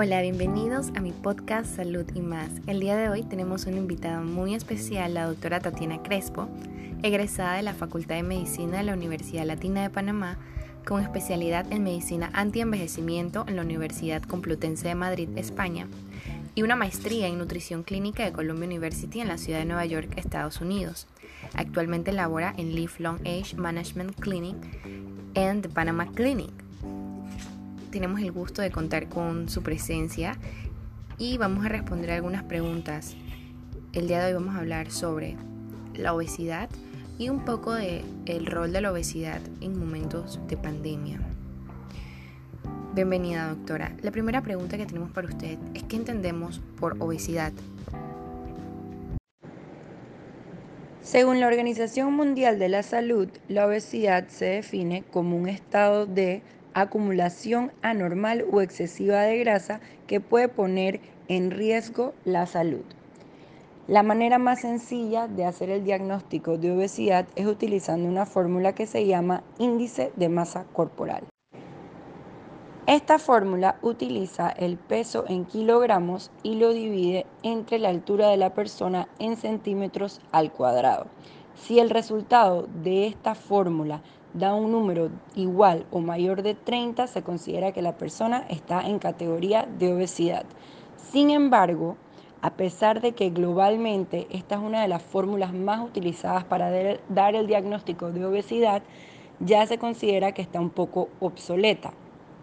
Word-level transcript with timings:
Hola, 0.00 0.22
bienvenidos 0.22 0.92
a 0.94 1.00
mi 1.00 1.10
podcast 1.10 1.74
Salud 1.74 2.06
y 2.14 2.20
más. 2.20 2.50
El 2.68 2.78
día 2.78 2.96
de 2.96 3.08
hoy 3.08 3.24
tenemos 3.24 3.66
una 3.66 3.78
invitada 3.78 4.20
muy 4.20 4.54
especial, 4.54 5.12
la 5.12 5.26
doctora 5.26 5.58
Tatiana 5.58 6.04
Crespo, 6.04 6.48
egresada 7.02 7.54
de 7.54 7.64
la 7.64 7.74
Facultad 7.74 8.14
de 8.14 8.22
Medicina 8.22 8.78
de 8.78 8.84
la 8.84 8.92
Universidad 8.92 9.44
Latina 9.44 9.82
de 9.82 9.90
Panamá, 9.90 10.38
con 10.86 11.02
especialidad 11.02 11.66
en 11.72 11.82
medicina 11.82 12.30
anti-envejecimiento 12.32 13.44
en 13.48 13.56
la 13.56 13.62
Universidad 13.62 14.22
Complutense 14.22 14.86
de 14.86 14.94
Madrid, 14.94 15.30
España, 15.34 15.88
y 16.54 16.62
una 16.62 16.76
maestría 16.76 17.26
en 17.26 17.36
nutrición 17.36 17.82
clínica 17.82 18.24
de 18.24 18.30
Columbia 18.30 18.68
University 18.68 19.20
en 19.20 19.26
la 19.26 19.36
ciudad 19.36 19.58
de 19.58 19.64
Nueva 19.64 19.84
York, 19.84 20.12
Estados 20.14 20.60
Unidos. 20.60 21.08
Actualmente 21.54 22.12
labora 22.12 22.54
en 22.56 22.72
Lifelong 22.72 23.18
Age 23.22 23.56
Management 23.56 24.14
Clinic 24.20 24.54
and 25.34 25.62
the 25.62 25.68
Panama 25.68 26.06
Clinic. 26.14 26.67
Tenemos 27.90 28.20
el 28.20 28.32
gusto 28.32 28.60
de 28.60 28.70
contar 28.70 29.08
con 29.08 29.48
su 29.48 29.62
presencia 29.62 30.36
y 31.16 31.38
vamos 31.38 31.64
a 31.64 31.70
responder 31.70 32.10
algunas 32.10 32.42
preguntas. 32.42 33.16
El 33.94 34.08
día 34.08 34.20
de 34.20 34.26
hoy 34.26 34.34
vamos 34.34 34.56
a 34.56 34.58
hablar 34.58 34.90
sobre 34.90 35.36
la 35.94 36.12
obesidad 36.12 36.68
y 37.18 37.30
un 37.30 37.46
poco 37.46 37.72
de 37.72 38.04
el 38.26 38.44
rol 38.44 38.72
de 38.72 38.82
la 38.82 38.92
obesidad 38.92 39.40
en 39.62 39.78
momentos 39.78 40.38
de 40.48 40.58
pandemia. 40.58 41.18
Bienvenida, 42.94 43.48
doctora. 43.48 43.96
La 44.02 44.10
primera 44.10 44.42
pregunta 44.42 44.76
que 44.76 44.84
tenemos 44.84 45.10
para 45.10 45.28
usted 45.28 45.58
es 45.72 45.82
qué 45.84 45.96
entendemos 45.96 46.60
por 46.78 46.96
obesidad. 47.00 47.52
Según 51.00 51.40
la 51.40 51.46
Organización 51.46 52.12
Mundial 52.12 52.58
de 52.58 52.68
la 52.68 52.82
Salud, 52.82 53.30
la 53.48 53.66
obesidad 53.66 54.28
se 54.28 54.44
define 54.44 55.04
como 55.10 55.38
un 55.38 55.48
estado 55.48 56.04
de 56.04 56.42
acumulación 56.80 57.72
anormal 57.82 58.44
o 58.50 58.60
excesiva 58.60 59.22
de 59.22 59.38
grasa 59.38 59.80
que 60.06 60.20
puede 60.20 60.48
poner 60.48 61.00
en 61.28 61.50
riesgo 61.50 62.14
la 62.24 62.46
salud. 62.46 62.84
La 63.86 64.02
manera 64.02 64.38
más 64.38 64.60
sencilla 64.60 65.28
de 65.28 65.46
hacer 65.46 65.70
el 65.70 65.82
diagnóstico 65.82 66.58
de 66.58 66.72
obesidad 66.72 67.26
es 67.36 67.46
utilizando 67.46 68.06
una 68.06 68.26
fórmula 68.26 68.74
que 68.74 68.86
se 68.86 69.06
llama 69.06 69.42
índice 69.58 70.12
de 70.16 70.28
masa 70.28 70.64
corporal. 70.74 71.24
Esta 72.86 73.18
fórmula 73.18 73.78
utiliza 73.82 74.48
el 74.48 74.78
peso 74.78 75.24
en 75.28 75.44
kilogramos 75.44 76.30
y 76.42 76.54
lo 76.54 76.72
divide 76.72 77.26
entre 77.42 77.78
la 77.78 77.90
altura 77.90 78.28
de 78.28 78.38
la 78.38 78.54
persona 78.54 79.08
en 79.18 79.36
centímetros 79.36 80.20
al 80.32 80.52
cuadrado. 80.52 81.06
Si 81.54 81.78
el 81.78 81.90
resultado 81.90 82.66
de 82.82 83.06
esta 83.06 83.34
fórmula 83.34 84.02
da 84.34 84.54
un 84.54 84.72
número 84.72 85.10
igual 85.34 85.86
o 85.90 86.00
mayor 86.00 86.42
de 86.42 86.54
30, 86.54 87.06
se 87.06 87.22
considera 87.22 87.72
que 87.72 87.82
la 87.82 87.96
persona 87.96 88.44
está 88.48 88.82
en 88.82 88.98
categoría 88.98 89.68
de 89.78 89.92
obesidad. 89.92 90.44
Sin 90.96 91.30
embargo, 91.30 91.96
a 92.42 92.50
pesar 92.50 93.00
de 93.00 93.12
que 93.12 93.30
globalmente 93.30 94.26
esta 94.30 94.56
es 94.56 94.60
una 94.60 94.82
de 94.82 94.88
las 94.88 95.02
fórmulas 95.02 95.52
más 95.52 95.80
utilizadas 95.84 96.44
para 96.44 96.70
dar 97.08 97.34
el 97.34 97.46
diagnóstico 97.46 98.12
de 98.12 98.24
obesidad, 98.24 98.82
ya 99.40 99.66
se 99.66 99.78
considera 99.78 100.32
que 100.32 100.42
está 100.42 100.60
un 100.60 100.70
poco 100.70 101.08
obsoleta 101.20 101.92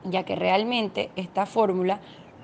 ya 0.10 0.24
que 0.24 0.36
realmente 0.36 1.10
esta 1.16 1.46
fórmula 1.46 2.00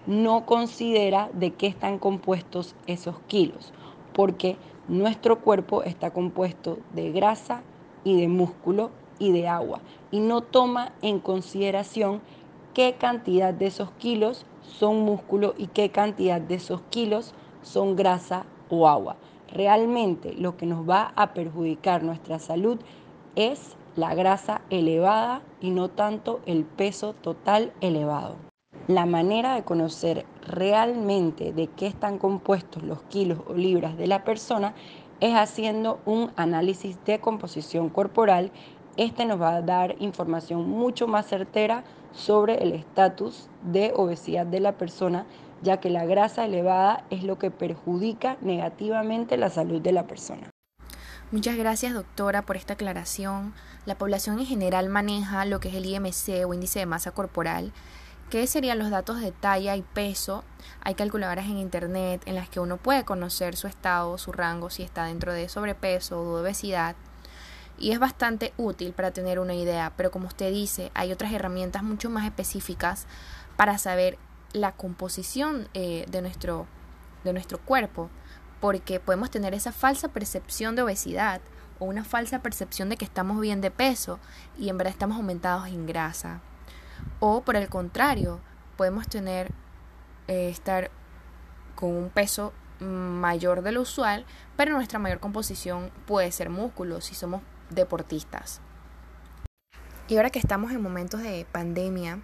no 0.07 0.45
considera 0.45 1.29
de 1.33 1.51
qué 1.53 1.67
están 1.67 1.99
compuestos 1.99 2.75
esos 2.87 3.19
kilos, 3.27 3.71
porque 4.13 4.57
nuestro 4.87 5.39
cuerpo 5.39 5.83
está 5.83 6.11
compuesto 6.11 6.79
de 6.93 7.11
grasa 7.11 7.61
y 8.03 8.19
de 8.19 8.27
músculo 8.27 8.89
y 9.21 9.31
de 9.31 9.47
agua, 9.47 9.79
y 10.09 10.19
no 10.19 10.41
toma 10.41 10.93
en 11.03 11.19
consideración 11.19 12.21
qué 12.73 12.95
cantidad 12.95 13.53
de 13.53 13.67
esos 13.67 13.91
kilos 13.91 14.45
son 14.63 15.01
músculo 15.01 15.53
y 15.57 15.67
qué 15.67 15.91
cantidad 15.91 16.41
de 16.41 16.55
esos 16.55 16.81
kilos 16.89 17.33
son 17.61 17.95
grasa 17.95 18.45
o 18.69 18.87
agua. 18.87 19.15
Realmente 19.53 20.33
lo 20.33 20.57
que 20.57 20.65
nos 20.65 20.89
va 20.89 21.13
a 21.15 21.33
perjudicar 21.33 22.03
nuestra 22.03 22.39
salud 22.39 22.79
es 23.35 23.75
la 23.95 24.15
grasa 24.15 24.61
elevada 24.69 25.41
y 25.59 25.69
no 25.69 25.89
tanto 25.89 26.39
el 26.47 26.65
peso 26.65 27.13
total 27.13 27.73
elevado. 27.81 28.35
La 28.87 29.05
manera 29.05 29.53
de 29.53 29.63
conocer 29.63 30.25
realmente 30.47 31.53
de 31.53 31.67
qué 31.67 31.85
están 31.85 32.17
compuestos 32.17 32.81
los 32.81 33.03
kilos 33.03 33.39
o 33.47 33.53
libras 33.53 33.97
de 33.97 34.07
la 34.07 34.23
persona 34.23 34.73
es 35.21 35.35
haciendo 35.35 35.99
un 36.05 36.31
análisis 36.35 36.97
de 37.05 37.19
composición 37.19 37.89
corporal. 37.89 38.51
Este 38.97 39.25
nos 39.25 39.41
va 39.41 39.55
a 39.55 39.61
dar 39.61 39.95
información 39.99 40.69
mucho 40.69 41.07
más 41.07 41.27
certera 41.27 41.83
sobre 42.13 42.61
el 42.61 42.73
estatus 42.73 43.47
de 43.63 43.93
obesidad 43.95 44.45
de 44.45 44.59
la 44.59 44.73
persona, 44.73 45.25
ya 45.61 45.77
que 45.77 45.89
la 45.89 46.05
grasa 46.05 46.45
elevada 46.45 47.05
es 47.09 47.23
lo 47.23 47.39
que 47.39 47.51
perjudica 47.51 48.37
negativamente 48.41 49.37
la 49.37 49.49
salud 49.49 49.81
de 49.81 49.93
la 49.93 50.07
persona. 50.07 50.49
Muchas 51.31 51.55
gracias 51.55 51.93
doctora 51.93 52.41
por 52.41 52.57
esta 52.57 52.73
aclaración. 52.73 53.53
La 53.85 53.95
población 53.95 54.39
en 54.39 54.45
general 54.45 54.89
maneja 54.89 55.45
lo 55.45 55.61
que 55.61 55.69
es 55.69 55.75
el 55.75 55.85
IMC 55.85 56.45
o 56.45 56.53
índice 56.53 56.79
de 56.79 56.85
masa 56.85 57.11
corporal, 57.11 57.71
que 58.29 58.45
serían 58.47 58.79
los 58.79 58.89
datos 58.89 59.21
de 59.21 59.31
talla 59.31 59.77
y 59.77 59.81
peso. 59.81 60.43
Hay 60.83 60.95
calculadoras 60.95 61.45
en 61.45 61.57
internet 61.57 62.21
en 62.25 62.35
las 62.35 62.49
que 62.49 62.59
uno 62.59 62.75
puede 62.75 63.05
conocer 63.05 63.55
su 63.55 63.67
estado, 63.67 64.17
su 64.17 64.33
rango, 64.33 64.69
si 64.69 64.83
está 64.83 65.05
dentro 65.05 65.31
de 65.31 65.47
sobrepeso 65.47 66.21
o 66.21 66.35
de 66.35 66.41
obesidad. 66.41 66.97
Y 67.81 67.91
es 67.93 67.99
bastante 67.99 68.53
útil 68.57 68.93
para 68.93 69.09
tener 69.09 69.39
una 69.39 69.55
idea, 69.55 69.91
pero 69.97 70.11
como 70.11 70.27
usted 70.27 70.51
dice, 70.51 70.91
hay 70.93 71.11
otras 71.11 71.33
herramientas 71.33 71.81
mucho 71.81 72.11
más 72.11 72.25
específicas 72.25 73.07
para 73.57 73.79
saber 73.79 74.19
la 74.53 74.71
composición 74.73 75.67
eh, 75.73 76.05
de, 76.07 76.21
nuestro, 76.21 76.67
de 77.23 77.33
nuestro 77.33 77.57
cuerpo 77.57 78.11
porque 78.59 78.99
podemos 78.99 79.31
tener 79.31 79.55
esa 79.55 79.71
falsa 79.71 80.09
percepción 80.09 80.75
de 80.75 80.83
obesidad 80.83 81.41
o 81.79 81.85
una 81.85 82.03
falsa 82.03 82.43
percepción 82.43 82.89
de 82.89 82.97
que 82.97 83.05
estamos 83.05 83.41
bien 83.41 83.61
de 83.61 83.71
peso 83.71 84.19
y 84.59 84.69
en 84.69 84.77
verdad 84.77 84.93
estamos 84.93 85.17
aumentados 85.17 85.67
en 85.67 85.87
grasa. 85.87 86.39
O 87.19 87.41
por 87.41 87.55
el 87.55 87.67
contrario, 87.67 88.41
podemos 88.77 89.07
tener 89.07 89.51
eh, 90.27 90.49
estar 90.49 90.91
con 91.73 91.89
un 91.89 92.09
peso 92.11 92.53
mayor 92.79 93.63
de 93.63 93.71
lo 93.71 93.81
usual, 93.81 94.25
pero 94.55 94.75
nuestra 94.75 94.99
mayor 94.99 95.19
composición 95.19 95.89
puede 96.05 96.31
ser 96.31 96.51
músculo 96.51 97.01
si 97.01 97.15
somos 97.15 97.41
deportistas. 97.73 98.61
Y 100.07 100.17
ahora 100.17 100.29
que 100.29 100.39
estamos 100.39 100.71
en 100.71 100.81
momentos 100.81 101.21
de 101.21 101.45
pandemia, 101.51 102.19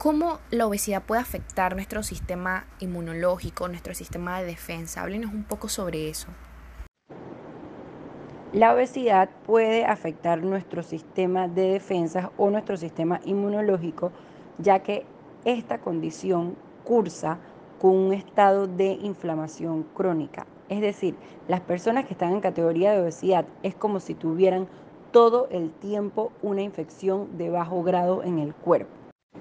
¿Cómo 0.00 0.38
la 0.50 0.66
obesidad 0.66 1.02
puede 1.02 1.20
afectar 1.20 1.74
nuestro 1.74 2.02
sistema 2.02 2.64
inmunológico, 2.78 3.68
nuestro 3.68 3.92
sistema 3.92 4.40
de 4.40 4.46
defensa? 4.46 5.02
Háblenos 5.02 5.30
un 5.34 5.44
poco 5.44 5.68
sobre 5.68 6.08
eso. 6.08 6.28
La 8.54 8.72
obesidad 8.72 9.28
puede 9.44 9.84
afectar 9.84 10.42
nuestro 10.42 10.82
sistema 10.82 11.48
de 11.48 11.72
defensa 11.72 12.32
o 12.38 12.48
nuestro 12.48 12.78
sistema 12.78 13.20
inmunológico, 13.26 14.10
ya 14.56 14.78
que 14.78 15.04
esta 15.44 15.82
condición 15.82 16.56
cursa 16.82 17.36
con 17.78 17.94
un 17.94 18.14
estado 18.14 18.68
de 18.68 18.92
inflamación 18.92 19.82
crónica. 19.82 20.46
Es 20.70 20.80
decir, 20.80 21.16
las 21.48 21.60
personas 21.60 22.06
que 22.06 22.14
están 22.14 22.32
en 22.32 22.40
categoría 22.40 22.92
de 22.92 23.02
obesidad 23.02 23.44
es 23.64 23.74
como 23.74 23.98
si 23.98 24.14
tuvieran 24.14 24.68
todo 25.10 25.48
el 25.50 25.72
tiempo 25.72 26.30
una 26.42 26.62
infección 26.62 27.36
de 27.36 27.50
bajo 27.50 27.82
grado 27.82 28.22
en 28.22 28.38
el 28.38 28.54
cuerpo. 28.54 28.92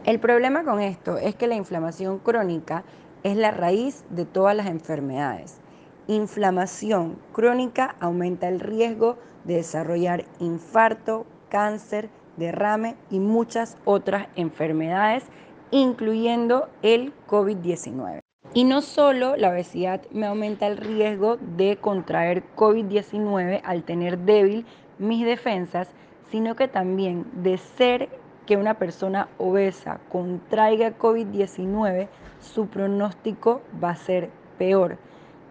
El 0.06 0.20
problema 0.20 0.64
con 0.64 0.82
esto 0.82 1.18
es 1.18 1.36
que 1.36 1.46
la 1.46 1.56
inflamación 1.56 2.18
crónica 2.18 2.84
es 3.22 3.38
la 3.38 3.52
raíz 3.52 4.04
de 4.10 4.26
todas 4.26 4.56
las 4.56 4.68
enfermedades. 4.68 5.62
Inflamación 6.08 7.20
crónica 7.32 7.96
aumenta 8.00 8.48
el 8.48 8.60
riesgo 8.60 9.18
de 9.44 9.58
desarrollar 9.58 10.26
infarto, 10.40 11.28
cáncer, 11.50 12.10
derrame 12.38 12.96
y 13.12 13.20
muchas 13.20 13.78
otras 13.86 14.30
enfermedades, 14.36 15.26
incluyendo 15.70 16.70
el 16.82 17.14
COVID-19. 17.28 18.22
Y 18.54 18.64
no 18.64 18.82
solo 18.82 19.36
la 19.36 19.52
obesidad 19.52 20.02
me 20.12 20.26
aumenta 20.26 20.66
el 20.66 20.78
riesgo 20.78 21.38
de 21.38 21.78
contraer 21.78 22.44
COVID-19 22.56 23.62
al 23.64 23.84
tener 23.84 24.18
débil 24.18 24.66
mis 24.98 25.24
defensas, 25.24 25.88
sino 26.32 26.56
que 26.56 26.68
también 26.68 27.26
de 27.44 27.58
ser 27.58 28.10
que 28.48 28.58
una 28.58 28.74
persona 28.74 29.30
obesa 29.38 30.00
contraiga 30.12 30.98
COVID-19, 30.98 32.08
su 32.40 32.68
pronóstico 32.68 33.62
va 33.84 33.92
a 33.92 33.96
ser 33.96 34.32
peor, 34.58 34.98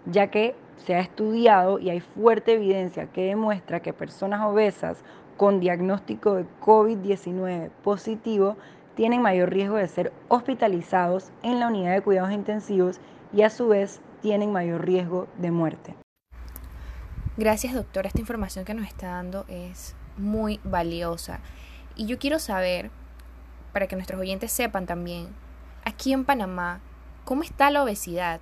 ya 0.07 0.33
que 0.33 0.57
se 0.79 0.97
ha 0.97 1.01
estudiado 1.01 1.79
y 1.79 1.91
hay 1.91 2.01
fuerte 2.01 2.55
evidencia 2.55 3.07
que 3.07 3.27
demuestra 3.27 3.81
que 3.81 3.93
personas 3.93 4.45
obesas 4.45 5.05
con 5.37 5.61
diagnóstico 5.61 6.35
de 6.35 6.47
COVID-19 6.61 7.71
positivo 7.85 8.57
tienen 8.99 9.23
mayor 9.23 9.51
riesgo 9.51 9.77
de 9.77 9.87
ser 9.87 10.13
hospitalizados 10.27 11.31
en 11.45 11.61
la 11.61 11.69
unidad 11.69 11.95
de 11.95 12.03
cuidados 12.03 12.33
intensivos 12.33 12.99
y 13.33 13.43
a 13.43 13.51
su 13.51 13.69
vez 13.69 14.01
tienen 14.23 14.51
mayor 14.51 14.85
riesgo 14.85 15.29
de 15.39 15.53
muerte. 15.53 15.95
Gracias 17.37 17.75
doctora, 17.75 18.09
esta 18.09 18.19
información 18.19 18.65
que 18.65 18.75
nos 18.75 18.89
está 18.89 19.07
dando 19.07 19.45
es 19.47 19.95
muy 20.17 20.59
valiosa 20.65 21.39
y 21.95 22.07
yo 22.07 22.19
quiero 22.19 22.41
saber, 22.41 22.91
para 23.73 23.87
que 23.87 23.95
nuestros 23.95 24.21
oyentes 24.21 24.51
sepan 24.51 24.87
también, 24.87 25.29
aquí 25.85 26.13
en 26.13 26.25
Panamá, 26.25 26.81
¿Cómo 27.29 27.43
está 27.43 27.71
la 27.71 27.83
obesidad? 27.83 28.41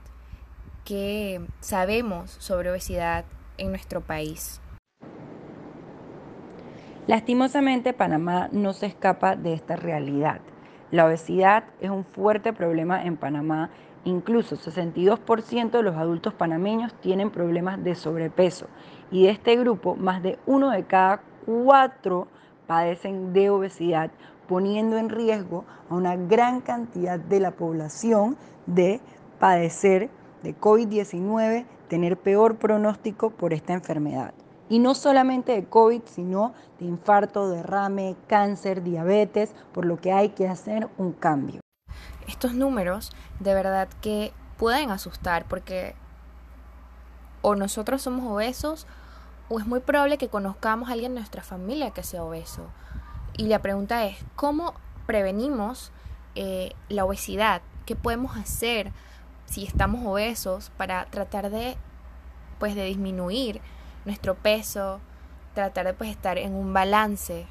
¿Qué 0.85 1.44
sabemos 1.59 2.31
sobre 2.38 2.70
obesidad 2.70 3.25
en 3.59 3.70
nuestro 3.70 4.00
país? 4.00 4.61
Lastimosamente, 7.06 7.93
Panamá 7.93 8.49
no 8.50 8.73
se 8.73 8.87
escapa 8.87 9.37
de 9.37 9.53
esta 9.53 9.76
realidad. 9.76 10.41
La 10.91 11.06
obesidad 11.06 11.62
es 11.81 11.88
un 11.88 12.05
fuerte 12.05 12.53
problema 12.53 13.05
en 13.05 13.17
Panamá. 13.17 13.70
Incluso 14.05 14.56
62% 14.56 15.70
de 15.70 15.82
los 15.85 15.94
adultos 15.94 16.35
panameños 16.35 16.94
tienen 16.94 17.31
problemas 17.31 17.82
de 17.85 17.94
sobrepeso 17.94 18.67
y 19.12 19.25
de 19.25 19.31
este 19.31 19.55
grupo 19.55 19.94
más 19.94 20.20
de 20.20 20.41
uno 20.47 20.70
de 20.70 20.85
cada 20.85 21.23
cuatro 21.44 22.26
padecen 22.67 23.32
de 23.32 23.50
obesidad, 23.50 24.11
poniendo 24.49 24.97
en 24.97 25.09
riesgo 25.09 25.64
a 25.88 25.94
una 25.94 26.17
gran 26.17 26.61
cantidad 26.61 27.20
de 27.20 27.38
la 27.38 27.52
población 27.52 28.37
de 28.67 29.00
padecer 29.38 30.11
de 30.43 30.56
COVID-19, 30.59 31.67
tener 31.88 32.17
peor 32.17 32.56
pronóstico 32.56 33.31
por 33.31 33.52
esta 33.52 33.75
enfermedad. 33.75 34.35
Y 34.68 34.78
no 34.78 34.94
solamente 34.94 35.52
de 35.52 35.64
COVID, 35.64 36.02
sino 36.06 36.52
de 36.78 36.86
infarto, 36.86 37.48
derrame, 37.48 38.16
cáncer, 38.26 38.82
diabetes, 38.82 39.54
por 39.72 39.84
lo 39.84 39.96
que 39.98 40.12
hay 40.12 40.30
que 40.30 40.48
hacer 40.48 40.88
un 40.98 41.12
cambio. 41.12 41.60
Estos 42.26 42.54
números 42.54 43.12
de 43.38 43.54
verdad 43.54 43.88
que 44.00 44.32
pueden 44.56 44.90
asustar 44.90 45.44
porque 45.46 45.94
o 47.42 47.54
nosotros 47.54 48.02
somos 48.02 48.26
obesos 48.26 48.86
o 49.48 49.60
es 49.60 49.66
muy 49.66 49.80
probable 49.80 50.18
que 50.18 50.28
conozcamos 50.28 50.88
a 50.88 50.92
alguien 50.92 51.12
en 51.12 51.18
nuestra 51.18 51.42
familia 51.42 51.92
que 51.92 52.02
sea 52.02 52.24
obeso. 52.24 52.66
Y 53.36 53.46
la 53.46 53.60
pregunta 53.60 54.04
es, 54.06 54.18
¿cómo 54.34 54.74
prevenimos 55.06 55.92
eh, 56.34 56.72
la 56.88 57.04
obesidad? 57.04 57.62
¿Qué 57.84 57.94
podemos 57.94 58.36
hacer 58.36 58.92
si 59.44 59.64
estamos 59.64 60.04
obesos 60.04 60.72
para 60.76 61.06
tratar 61.06 61.50
de, 61.50 61.76
pues, 62.58 62.74
de 62.74 62.84
disminuir 62.86 63.60
nuestro 64.06 64.37
peso, 64.37 65.00
tratar 65.53 65.87
de 65.87 65.93
pues, 65.93 66.08
estar 66.08 66.38
en 66.38 66.55
un 66.55 66.73
balance? 66.73 67.47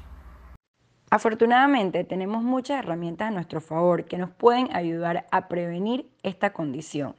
Afortunadamente 1.10 2.02
tenemos 2.02 2.42
muchas 2.42 2.80
herramientas 2.82 3.28
a 3.28 3.30
nuestro 3.30 3.60
favor 3.60 4.06
que 4.06 4.18
nos 4.18 4.30
pueden 4.30 4.74
ayudar 4.74 5.26
a 5.30 5.46
prevenir 5.46 6.10
esta 6.24 6.52
condición 6.52 7.14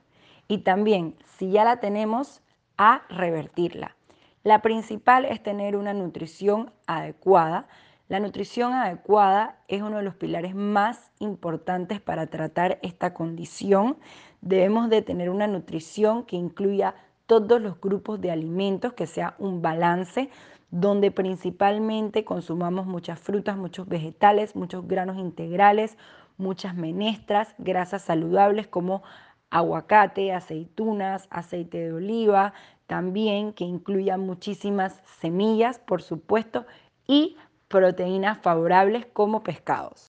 y 0.50 0.60
también, 0.60 1.16
si 1.38 1.52
ya 1.52 1.64
la 1.64 1.80
tenemos, 1.80 2.42
a 2.78 3.04
revertirla. 3.10 3.96
La 4.44 4.62
principal 4.62 5.26
es 5.26 5.42
tener 5.42 5.76
una 5.76 5.94
nutrición 5.94 6.72
adecuada. 6.86 7.68
La 8.08 8.20
nutrición 8.20 8.74
adecuada 8.74 9.58
es 9.68 9.82
uno 9.82 9.98
de 9.98 10.04
los 10.04 10.16
pilares 10.16 10.56
más 10.56 11.12
importantes 11.20 12.00
para 12.00 12.28
tratar 12.28 12.80
esta 12.82 13.14
condición. 13.14 13.98
Debemos 14.42 14.90
de 14.90 15.02
tener 15.02 15.30
una 15.30 15.48
nutrición 15.48 16.24
que 16.24 16.38
incluya 16.38 16.96
todos 17.28 17.62
los 17.62 17.80
grupos 17.80 18.20
de 18.20 18.32
alimentos, 18.32 18.94
que 18.94 19.06
sea 19.06 19.36
un 19.38 19.62
balance, 19.62 20.30
donde 20.72 21.12
principalmente 21.12 22.26
consumamos 22.26 22.88
muchas 22.88 23.20
frutas, 23.20 23.58
muchos 23.58 23.88
vegetales, 23.88 24.56
muchos 24.56 24.88
granos 24.88 25.18
integrales, 25.18 25.98
muchas 26.38 26.76
menestras, 26.76 27.54
grasas 27.58 28.02
saludables 28.02 28.68
como 28.68 29.04
aguacate, 29.50 30.34
aceitunas, 30.34 31.28
aceite 31.30 31.78
de 31.78 31.94
oliva, 31.94 32.54
también 32.86 33.54
que 33.54 33.64
incluya 33.64 34.18
muchísimas 34.18 35.02
semillas, 35.20 35.80
por 35.80 36.02
supuesto, 36.02 36.66
y 37.06 37.38
proteínas 37.68 38.40
favorables 38.40 39.06
como 39.06 39.44
pescados. 39.44 40.08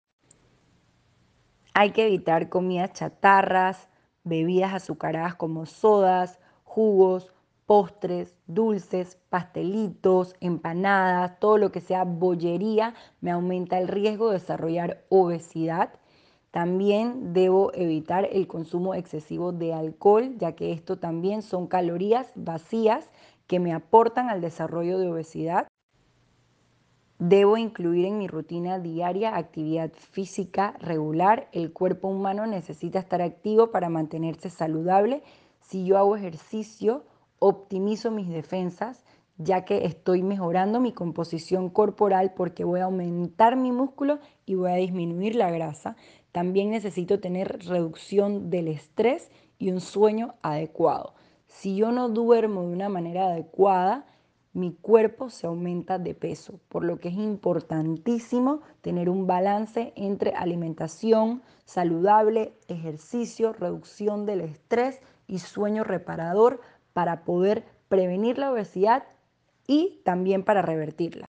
Hay 1.75 1.91
que 1.93 2.07
evitar 2.07 2.49
comidas 2.49 2.93
chatarras, 2.93 3.89
bebidas 4.25 4.75
azucaradas 4.75 5.37
como 5.37 5.67
sodas, 5.67 6.41
jugos, 6.69 7.33
postres, 7.67 8.37
dulces, 8.47 9.19
pastelitos, 9.31 10.35
empanadas, 10.41 11.41
todo 11.41 11.59
lo 11.59 11.73
que 11.73 11.81
sea 11.81 12.05
bollería 12.05 12.95
me 13.21 13.31
aumenta 13.31 13.79
el 13.79 13.89
riesgo 13.89 14.29
de 14.29 14.35
desarrollar 14.35 15.05
obesidad 15.09 15.91
también 16.51 17.35
debo 17.35 17.73
evitar 17.75 18.27
el 18.33 18.47
consumo 18.47 18.95
excesivo 18.95 19.53
de 19.53 19.75
alcohol, 19.75 20.35
ya 20.39 20.53
que 20.53 20.73
esto 20.73 20.99
también 20.99 21.43
son 21.43 21.67
calorías 21.67 22.33
vacías 22.35 23.11
que 23.47 23.61
me 23.61 23.75
aportan 23.75 24.31
al 24.31 24.41
desarrollo 24.41 24.99
de 24.99 25.11
obesidad. 25.11 25.69
Debo 27.19 27.57
incluir 27.57 28.07
en 28.07 28.19
mi 28.19 28.29
rutina 28.29 28.79
diaria 28.79 29.37
actividad 29.37 29.93
física 29.93 30.75
regular. 30.79 31.49
El 31.53 31.73
cuerpo 31.73 32.09
humano 32.09 32.47
necesita 32.47 32.99
estar 32.99 33.21
activo 33.21 33.71
para 33.71 33.89
mantenerse 33.89 34.51
saludable. 34.51 35.23
Si 35.69 35.85
yo 35.85 35.99
hago 35.99 36.17
ejercicio, 36.17 37.05
optimizo 37.39 38.11
mis 38.11 38.31
defensas, 38.31 39.05
ya 39.37 39.67
que 39.67 39.85
estoy 39.85 40.23
mejorando 40.23 40.81
mi 40.81 40.93
composición 40.93 41.69
corporal 41.69 42.33
porque 42.35 42.65
voy 42.65 42.81
a 42.81 42.85
aumentar 42.85 43.57
mi 43.57 43.71
músculo 43.71 44.19
y 44.47 44.55
voy 44.55 44.71
a 44.71 44.77
disminuir 44.77 45.37
la 45.37 45.51
grasa. 45.51 45.95
También 46.33 46.71
necesito 46.71 47.21
tener 47.21 47.67
reducción 47.67 48.49
del 48.49 48.69
estrés 48.69 49.31
y 49.59 49.71
un 49.71 49.83
sueño 49.83 50.37
adecuado. 50.41 51.13
Si 51.47 51.77
yo 51.77 51.93
no 51.93 52.09
duermo 52.09 52.63
de 52.63 52.69
una 52.69 52.89
manera 52.89 53.27
adecuada, 53.27 54.07
mi 54.55 54.73
cuerpo 54.73 55.29
se 55.29 55.47
aumenta 55.47 55.99
de 55.99 56.15
peso, 56.15 56.61
por 56.71 56.83
lo 56.83 56.99
que 56.99 57.11
es 57.11 57.15
importantísimo 57.15 58.63
tener 58.81 59.11
un 59.11 59.27
balance 59.27 59.93
entre 59.97 60.33
alimentación 60.33 61.43
saludable, 61.67 62.55
ejercicio, 62.69 63.53
reducción 63.53 64.25
del 64.25 64.41
estrés 64.41 65.03
y 65.29 65.39
sueño 65.39 65.85
reparador 65.85 66.61
para 66.93 67.25
poder 67.25 67.65
prevenir 67.89 68.39
la 68.39 68.51
obesidad 68.51 69.05
y 69.69 70.01
también 70.05 70.43
para 70.43 70.63
revertirla. 70.63 71.27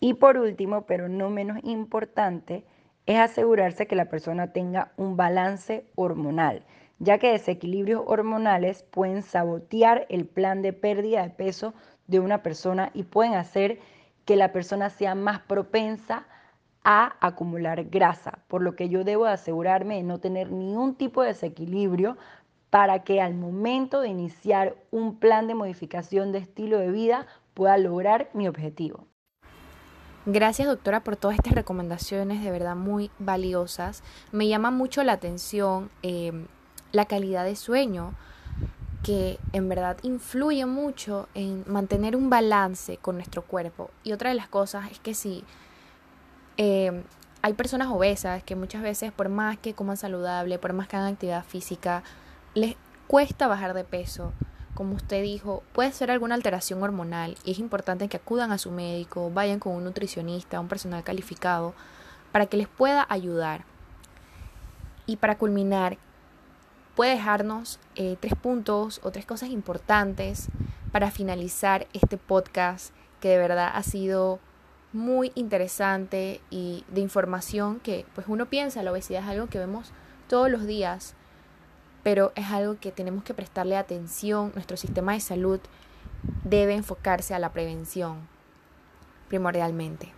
Y 0.00 0.14
por 0.14 0.36
último, 0.36 0.86
pero 0.86 1.08
no 1.08 1.30
menos 1.30 1.58
importante, 1.62 2.64
es 3.06 3.18
asegurarse 3.18 3.86
que 3.86 3.96
la 3.96 4.06
persona 4.06 4.52
tenga 4.52 4.92
un 4.96 5.16
balance 5.16 5.86
hormonal, 5.94 6.64
ya 6.98 7.18
que 7.18 7.32
desequilibrios 7.32 8.02
hormonales 8.06 8.82
pueden 8.82 9.22
sabotear 9.22 10.06
el 10.10 10.26
plan 10.26 10.62
de 10.62 10.72
pérdida 10.72 11.22
de 11.22 11.30
peso 11.30 11.74
de 12.06 12.20
una 12.20 12.42
persona 12.42 12.90
y 12.94 13.04
pueden 13.04 13.34
hacer 13.34 13.78
que 14.24 14.36
la 14.36 14.52
persona 14.52 14.90
sea 14.90 15.14
más 15.14 15.40
propensa 15.40 16.18
a 16.18 16.39
acumular 16.82 17.84
grasa, 17.84 18.38
por 18.48 18.62
lo 18.62 18.74
que 18.74 18.88
yo 18.88 19.04
debo 19.04 19.26
asegurarme 19.26 19.96
de 19.96 20.02
no 20.02 20.18
tener 20.18 20.50
ningún 20.50 20.94
tipo 20.94 21.22
de 21.22 21.28
desequilibrio 21.28 22.16
para 22.70 23.02
que 23.02 23.20
al 23.20 23.34
momento 23.34 24.00
de 24.00 24.08
iniciar 24.08 24.76
un 24.90 25.18
plan 25.18 25.46
de 25.46 25.54
modificación 25.54 26.32
de 26.32 26.38
estilo 26.38 26.78
de 26.78 26.90
vida 26.90 27.26
pueda 27.54 27.76
lograr 27.76 28.30
mi 28.32 28.48
objetivo. 28.48 29.06
Gracias 30.26 30.68
doctora 30.68 31.00
por 31.00 31.16
todas 31.16 31.36
estas 31.36 31.54
recomendaciones 31.54 32.42
de 32.44 32.50
verdad 32.50 32.76
muy 32.76 33.10
valiosas. 33.18 34.02
Me 34.32 34.48
llama 34.48 34.70
mucho 34.70 35.02
la 35.02 35.12
atención 35.12 35.90
em, 36.02 36.46
la 36.92 37.06
calidad 37.06 37.44
de 37.44 37.56
sueño 37.56 38.14
que 39.02 39.38
en 39.52 39.68
verdad 39.68 39.96
influye 40.02 40.66
mucho 40.66 41.28
en 41.34 41.64
mantener 41.66 42.16
un 42.16 42.28
balance 42.28 42.98
con 42.98 43.16
nuestro 43.16 43.42
cuerpo. 43.42 43.90
Y 44.04 44.12
otra 44.12 44.28
de 44.28 44.36
las 44.36 44.48
cosas 44.48 44.90
es 44.90 45.00
que 45.00 45.14
si 45.14 45.42
em, 46.60 47.02
hay 47.42 47.54
personas 47.54 47.88
obesas 47.88 48.42
que 48.42 48.54
muchas 48.54 48.82
veces 48.82 49.12
por 49.12 49.28
más 49.28 49.58
que 49.58 49.74
coman 49.74 49.96
saludable, 49.96 50.58
por 50.58 50.72
más 50.72 50.88
que 50.88 50.96
hagan 50.96 51.14
actividad 51.14 51.44
física, 51.44 52.02
les 52.54 52.76
cuesta 53.06 53.46
bajar 53.46 53.74
de 53.74 53.84
peso 53.84 54.32
como 54.80 54.94
usted 54.94 55.22
dijo, 55.22 55.62
puede 55.74 55.92
ser 55.92 56.10
alguna 56.10 56.34
alteración 56.34 56.82
hormonal 56.82 57.36
y 57.44 57.50
es 57.52 57.58
importante 57.58 58.08
que 58.08 58.16
acudan 58.16 58.50
a 58.50 58.56
su 58.56 58.70
médico, 58.70 59.30
vayan 59.30 59.58
con 59.58 59.74
un 59.74 59.84
nutricionista, 59.84 60.58
un 60.58 60.68
personal 60.68 61.04
calificado, 61.04 61.74
para 62.32 62.46
que 62.46 62.56
les 62.56 62.66
pueda 62.66 63.04
ayudar. 63.10 63.66
Y 65.04 65.16
para 65.16 65.36
culminar, 65.36 65.98
puede 66.94 67.10
dejarnos 67.10 67.78
eh, 67.94 68.16
tres 68.20 68.34
puntos 68.34 69.00
o 69.02 69.10
tres 69.10 69.26
cosas 69.26 69.50
importantes 69.50 70.48
para 70.92 71.10
finalizar 71.10 71.86
este 71.92 72.16
podcast 72.16 72.94
que 73.20 73.28
de 73.28 73.38
verdad 73.38 73.70
ha 73.74 73.82
sido 73.82 74.38
muy 74.92 75.32
interesante 75.34 76.40
y 76.50 76.84
de 76.88 77.00
información 77.00 77.80
que 77.80 78.06
pues 78.14 78.26
uno 78.28 78.46
piensa 78.46 78.82
la 78.82 78.92
obesidad 78.92 79.22
es 79.22 79.28
algo 79.28 79.46
que 79.48 79.58
vemos 79.58 79.92
todos 80.28 80.50
los 80.50 80.66
días 80.66 81.14
pero 82.02 82.32
es 82.34 82.46
algo 82.46 82.78
que 82.80 82.92
tenemos 82.92 83.24
que 83.24 83.34
prestarle 83.34 83.76
atención. 83.76 84.52
Nuestro 84.54 84.76
sistema 84.76 85.12
de 85.12 85.20
salud 85.20 85.60
debe 86.44 86.74
enfocarse 86.74 87.34
a 87.34 87.38
la 87.38 87.52
prevención 87.52 88.28
primordialmente. 89.28 90.12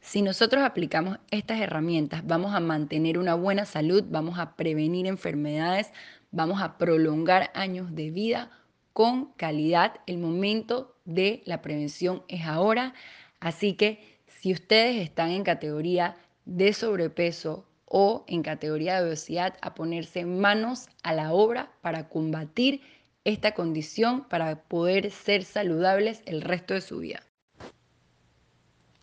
Si 0.00 0.22
nosotros 0.22 0.62
aplicamos 0.62 1.18
estas 1.30 1.60
herramientas, 1.60 2.24
vamos 2.24 2.54
a 2.54 2.60
mantener 2.60 3.18
una 3.18 3.34
buena 3.34 3.64
salud, 3.64 4.04
vamos 4.08 4.38
a 4.38 4.54
prevenir 4.54 5.06
enfermedades, 5.06 5.92
vamos 6.30 6.62
a 6.62 6.78
prolongar 6.78 7.50
años 7.54 7.94
de 7.94 8.10
vida 8.10 8.50
con 8.96 9.26
calidad. 9.36 10.00
El 10.06 10.16
momento 10.16 10.96
de 11.04 11.42
la 11.44 11.60
prevención 11.60 12.22
es 12.28 12.46
ahora. 12.46 12.94
Así 13.40 13.74
que 13.74 14.18
si 14.40 14.54
ustedes 14.54 14.96
están 14.96 15.32
en 15.32 15.44
categoría 15.44 16.16
de 16.46 16.72
sobrepeso, 16.72 17.66
o 17.84 18.24
en 18.26 18.42
categoría 18.42 19.00
de 19.00 19.08
obesidad 19.08 19.58
a 19.60 19.74
ponerse 19.74 20.24
manos 20.24 20.88
a 21.02 21.12
la 21.12 21.34
obra 21.34 21.70
para 21.82 22.08
combatir 22.08 22.80
esta 23.24 23.52
condición 23.52 24.24
para 24.24 24.62
poder 24.62 25.10
ser 25.10 25.44
saludables 25.44 26.22
el 26.24 26.40
resto 26.40 26.72
de 26.72 26.80
su 26.80 26.98
vida. 26.98 27.22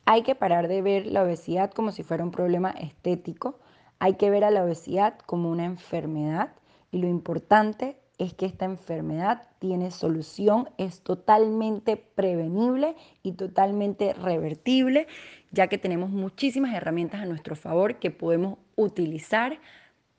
Hay 0.06 0.24
que 0.24 0.34
parar 0.34 0.68
de 0.68 0.82
ver 0.82 1.06
la 1.06 1.24
obesidad 1.24 1.72
como 1.72 1.92
si 1.92 2.02
fuera 2.02 2.24
un 2.24 2.32
problema 2.32 2.72
estético, 2.72 3.60
hay 4.00 4.16
que 4.16 4.32
ver 4.32 4.44
a 4.44 4.52
la 4.52 4.66
obesidad 4.66 5.20
como 5.20 5.52
una 5.52 5.66
enfermedad 5.66 6.54
y 6.92 6.98
lo 6.98 7.08
importante 7.08 8.02
es 8.17 8.34
que 8.34 8.46
esta 8.46 8.65
enfermedad 8.65 9.48
tiene 9.60 9.91
solución, 9.91 10.70
es 10.77 11.01
totalmente 11.01 11.98
prevenible 11.98 12.96
y 13.24 13.34
totalmente 13.34 14.13
revertible, 14.13 15.08
ya 15.51 15.67
que 15.67 15.77
tenemos 15.77 16.10
muchísimas 16.10 16.74
herramientas 16.74 17.22
a 17.22 17.25
nuestro 17.25 17.55
favor 17.55 18.00
que 18.00 18.12
podemos 18.12 18.60
utilizar 18.75 19.60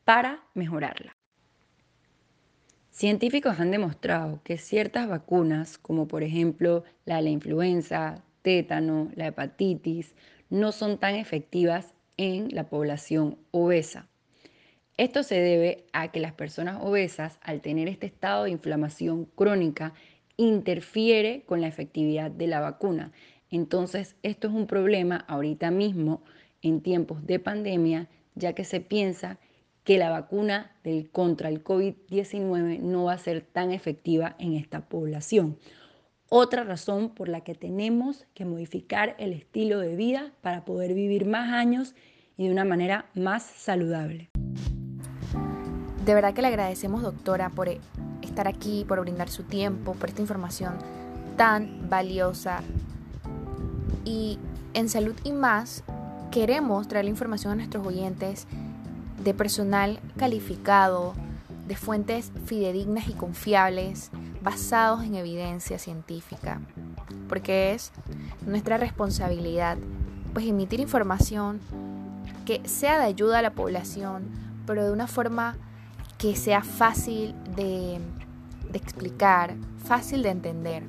para 0.04 0.42
mejorarla. 0.54 1.16
Científicos 2.90 3.58
han 3.58 3.70
demostrado 3.72 4.40
que 4.44 4.56
ciertas 4.56 5.08
vacunas, 5.08 5.78
como 5.78 6.06
por 6.06 6.22
ejemplo 6.22 6.84
la 7.04 7.16
de 7.16 7.22
la 7.22 7.30
influenza, 7.30 8.22
tétano, 8.42 9.10
la 9.16 9.28
hepatitis, 9.28 10.14
no 10.48 10.70
son 10.70 10.98
tan 10.98 11.16
efectivas 11.16 11.94
en 12.16 12.54
la 12.54 12.68
población 12.68 13.36
obesa. 13.50 14.06
Esto 14.96 15.24
se 15.24 15.40
debe 15.40 15.86
a 15.92 16.12
que 16.12 16.20
las 16.20 16.34
personas 16.34 16.78
obesas, 16.80 17.38
al 17.42 17.60
tener 17.60 17.88
este 17.88 18.06
estado 18.06 18.44
de 18.44 18.50
inflamación 18.50 19.24
crónica, 19.34 19.92
interfiere 20.36 21.42
con 21.46 21.60
la 21.60 21.66
efectividad 21.66 22.30
de 22.30 22.46
la 22.46 22.60
vacuna. 22.60 23.10
Entonces, 23.50 24.14
esto 24.22 24.46
es 24.46 24.54
un 24.54 24.68
problema 24.68 25.24
ahorita 25.26 25.72
mismo 25.72 26.22
en 26.62 26.80
tiempos 26.80 27.26
de 27.26 27.40
pandemia, 27.40 28.08
ya 28.36 28.52
que 28.52 28.62
se 28.62 28.80
piensa 28.80 29.38
que 29.82 29.98
la 29.98 30.10
vacuna 30.10 30.70
del 30.84 31.10
contra 31.10 31.48
el 31.48 31.64
COVID-19 31.64 32.78
no 32.78 33.04
va 33.04 33.14
a 33.14 33.18
ser 33.18 33.42
tan 33.42 33.72
efectiva 33.72 34.36
en 34.38 34.54
esta 34.54 34.88
población. 34.88 35.58
Otra 36.28 36.62
razón 36.62 37.10
por 37.10 37.28
la 37.28 37.42
que 37.42 37.54
tenemos 37.54 38.26
que 38.32 38.44
modificar 38.44 39.16
el 39.18 39.32
estilo 39.32 39.80
de 39.80 39.96
vida 39.96 40.32
para 40.40 40.64
poder 40.64 40.94
vivir 40.94 41.26
más 41.26 41.52
años 41.52 41.94
y 42.36 42.46
de 42.46 42.52
una 42.52 42.64
manera 42.64 43.06
más 43.14 43.42
saludable. 43.42 44.30
De 46.04 46.12
verdad 46.12 46.34
que 46.34 46.42
le 46.42 46.48
agradecemos, 46.48 47.02
doctora, 47.02 47.48
por 47.48 47.68
estar 48.20 48.46
aquí, 48.46 48.84
por 48.86 49.00
brindar 49.00 49.30
su 49.30 49.42
tiempo, 49.42 49.94
por 49.94 50.10
esta 50.10 50.20
información 50.20 50.74
tan 51.36 51.88
valiosa. 51.88 52.60
Y 54.04 54.38
en 54.74 54.88
Salud 54.88 55.14
y 55.24 55.32
más, 55.32 55.82
queremos 56.30 56.88
traer 56.88 57.06
la 57.06 57.10
información 57.10 57.52
a 57.52 57.56
nuestros 57.56 57.86
oyentes 57.86 58.46
de 59.22 59.32
personal 59.32 59.98
calificado, 60.18 61.14
de 61.66 61.76
fuentes 61.76 62.32
fidedignas 62.44 63.08
y 63.08 63.14
confiables, 63.14 64.10
basados 64.42 65.04
en 65.04 65.14
evidencia 65.14 65.78
científica, 65.78 66.60
porque 67.28 67.72
es 67.72 67.92
nuestra 68.46 68.76
responsabilidad 68.76 69.78
pues 70.34 70.46
emitir 70.46 70.80
información 70.80 71.60
que 72.44 72.60
sea 72.68 72.98
de 72.98 73.04
ayuda 73.04 73.38
a 73.38 73.42
la 73.42 73.52
población, 73.52 74.24
pero 74.66 74.84
de 74.84 74.92
una 74.92 75.06
forma 75.06 75.56
que 76.24 76.36
sea 76.36 76.62
fácil 76.62 77.34
de, 77.54 78.00
explicar, 78.72 79.56
fácil 79.84 80.22
de 80.22 80.30
entender. 80.30 80.82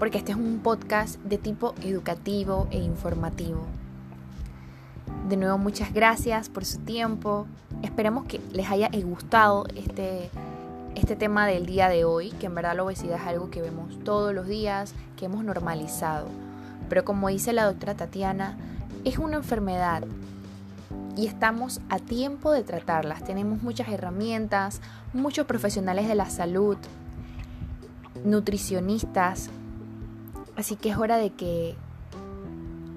Porque 0.00 0.18
este 0.18 0.32
es 0.32 0.36
un 0.36 0.58
podcast 0.64 1.20
de 1.22 1.38
tipo 1.38 1.76
educativo 1.84 2.66
e 2.72 2.78
informativo. 2.78 3.66
De 5.28 5.36
nuevo, 5.36 5.58
muchas 5.58 5.94
gracias 5.94 6.48
por 6.48 6.64
su 6.64 6.80
tiempo. 6.80 7.46
Esperemos 7.84 8.24
que 8.24 8.40
les 8.50 8.68
haya 8.68 8.90
gustado 9.04 9.64
este, 9.76 10.28
este 10.96 11.14
tema 11.14 11.46
del 11.46 11.64
día 11.64 11.88
de 11.88 12.04
hoy, 12.04 12.30
que 12.30 12.46
en 12.46 12.56
verdad 12.56 12.74
la 12.74 12.82
obesidad 12.82 13.20
es 13.20 13.28
algo 13.28 13.48
que 13.48 13.62
vemos 13.62 13.96
todos 14.02 14.34
los 14.34 14.48
días, 14.48 14.92
que 15.16 15.26
hemos 15.26 15.44
normalizado. 15.44 16.26
Pero 16.88 17.04
como 17.04 17.28
dice 17.28 17.52
la 17.52 17.66
doctora 17.66 17.94
Tatiana, 17.94 18.58
es 19.04 19.18
una 19.18 19.36
enfermedad 19.36 20.02
y 21.18 21.26
estamos 21.26 21.80
a 21.88 21.98
tiempo 21.98 22.52
de 22.52 22.62
tratarlas. 22.62 23.24
Tenemos 23.24 23.60
muchas 23.60 23.88
herramientas, 23.88 24.80
muchos 25.12 25.46
profesionales 25.46 26.06
de 26.06 26.14
la 26.14 26.30
salud, 26.30 26.76
nutricionistas, 28.24 29.50
así 30.56 30.76
que 30.76 30.90
es 30.90 30.96
hora 30.96 31.16
de 31.16 31.30
que 31.30 31.74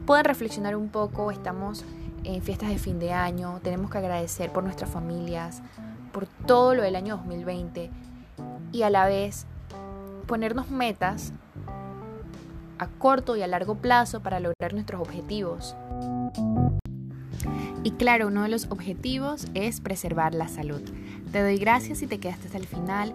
puedan 0.05 0.25
reflexionar 0.25 0.75
un 0.75 0.89
poco. 0.89 1.31
Estamos 1.31 1.83
en 2.23 2.43
fiestas 2.43 2.69
de 2.69 2.77
fin 2.77 2.99
de 2.99 3.11
año, 3.11 3.59
tenemos 3.63 3.89
que 3.89 3.97
agradecer 3.97 4.51
por 4.51 4.63
nuestras 4.63 4.91
familias, 4.91 5.63
por 6.11 6.27
todo 6.27 6.75
lo 6.75 6.83
del 6.83 6.95
año 6.95 7.17
2020 7.17 7.89
y 8.71 8.83
a 8.83 8.91
la 8.91 9.07
vez 9.07 9.47
ponernos 10.27 10.69
metas 10.69 11.33
a 12.77 12.85
corto 12.85 13.35
y 13.35 13.41
a 13.41 13.47
largo 13.47 13.73
plazo 13.73 14.19
para 14.19 14.39
lograr 14.39 14.75
nuestros 14.75 15.01
objetivos. 15.01 15.75
Y 17.83 17.91
claro, 17.91 18.27
uno 18.27 18.43
de 18.43 18.49
los 18.49 18.67
objetivos 18.69 19.47
es 19.55 19.81
preservar 19.81 20.35
la 20.35 20.47
salud. 20.47 20.81
Te 21.31 21.41
doy 21.41 21.57
gracias 21.57 21.99
si 21.99 22.07
te 22.07 22.19
quedaste 22.19 22.47
hasta 22.47 22.59
el 22.59 22.67
final. 22.67 23.13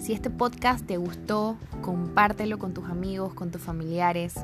Si 0.00 0.12
este 0.12 0.30
podcast 0.30 0.86
te 0.86 0.96
gustó, 0.96 1.56
compártelo 1.82 2.58
con 2.58 2.74
tus 2.74 2.86
amigos, 2.86 3.34
con 3.34 3.50
tus 3.50 3.62
familiares. 3.62 4.34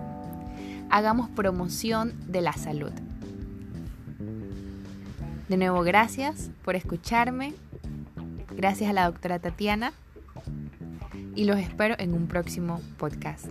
Hagamos 0.90 1.28
promoción 1.30 2.12
de 2.28 2.40
la 2.40 2.52
salud. 2.52 2.92
De 5.48 5.56
nuevo, 5.56 5.82
gracias 5.82 6.50
por 6.64 6.76
escucharme. 6.76 7.52
Gracias 8.56 8.90
a 8.90 8.92
la 8.92 9.06
doctora 9.06 9.40
Tatiana. 9.40 9.92
Y 11.34 11.44
los 11.44 11.58
espero 11.58 11.96
en 11.98 12.14
un 12.14 12.28
próximo 12.28 12.80
podcast. 12.96 13.46